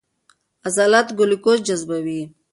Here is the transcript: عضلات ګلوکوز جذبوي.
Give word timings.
عضلات 0.67 1.07
ګلوکوز 1.17 1.59
جذبوي. 1.67 2.21